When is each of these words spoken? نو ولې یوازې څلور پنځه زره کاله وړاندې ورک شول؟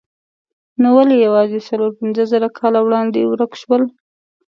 نو 0.81 0.87
ولې 0.97 1.15
یوازې 1.25 1.59
څلور 1.67 1.91
پنځه 1.99 2.23
زره 2.31 2.47
کاله 2.57 2.79
وړاندې 2.83 3.19
ورک 3.25 3.51
شول؟ 3.61 3.83